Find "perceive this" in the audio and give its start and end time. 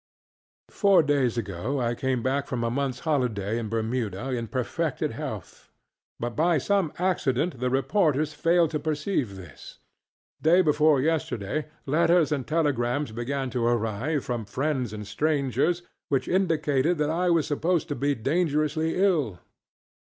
8.79-9.77